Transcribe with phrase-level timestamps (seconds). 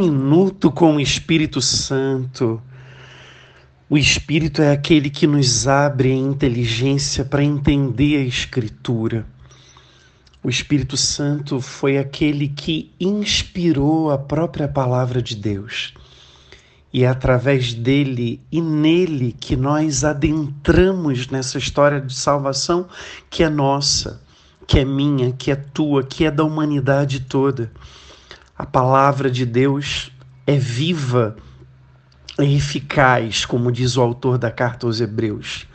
[0.00, 2.58] minuto com o Espírito Santo.
[3.86, 9.26] O Espírito é aquele que nos abre a inteligência para entender a Escritura.
[10.42, 15.92] O Espírito Santo foi aquele que inspirou a própria palavra de Deus.
[16.90, 22.88] E é através dele e nele que nós adentramos nessa história de salvação
[23.28, 24.22] que é nossa,
[24.66, 27.70] que é minha, que é tua, que é da humanidade toda.
[28.60, 30.12] A palavra de Deus
[30.46, 31.34] é viva,
[32.38, 35.66] é eficaz, como diz o autor da carta aos Hebreus.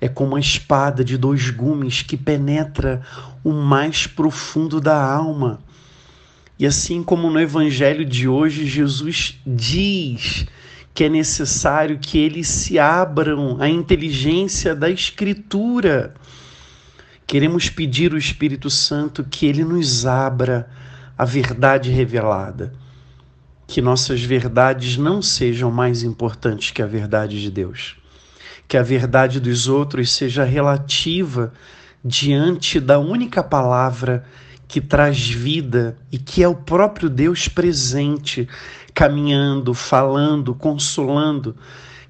[0.00, 3.02] É como a espada de dois gumes que penetra
[3.44, 5.60] o mais profundo da alma.
[6.58, 10.44] E assim como no evangelho de hoje, Jesus diz
[10.92, 16.14] que é necessário que eles se abram à inteligência da Escritura.
[17.28, 20.68] Queremos pedir ao Espírito Santo que ele nos abra
[21.16, 22.72] a verdade revelada.
[23.66, 27.96] Que nossas verdades não sejam mais importantes que a verdade de Deus.
[28.68, 31.52] Que a verdade dos outros seja relativa
[32.04, 34.24] diante da única palavra
[34.68, 38.48] que traz vida e que é o próprio Deus presente,
[38.92, 41.56] caminhando, falando, consolando.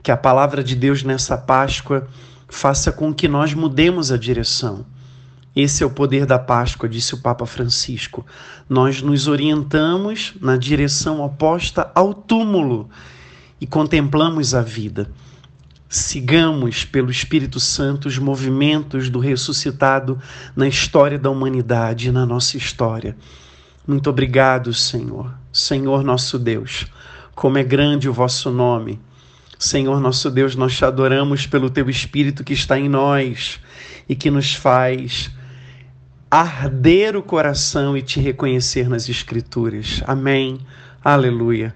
[0.02, 2.08] Que a palavra de Deus nessa Páscoa
[2.48, 4.84] faça com que nós mudemos a direção
[5.56, 8.26] esse é o poder da Páscoa, disse o Papa Francisco.
[8.68, 12.88] Nós nos orientamos na direção oposta ao túmulo
[13.60, 15.08] e contemplamos a vida.
[15.88, 20.18] Sigamos pelo Espírito Santo os movimentos do ressuscitado
[20.56, 23.16] na história da humanidade e na nossa história.
[23.86, 25.32] Muito obrigado, Senhor.
[25.52, 26.86] Senhor nosso Deus,
[27.32, 28.98] como é grande o vosso nome.
[29.56, 33.60] Senhor nosso Deus, nós te adoramos pelo teu Espírito que está em nós
[34.08, 35.30] e que nos faz
[36.34, 40.02] arder o coração e te reconhecer nas Escrituras.
[40.04, 40.58] Amém.
[41.04, 41.72] Aleluia.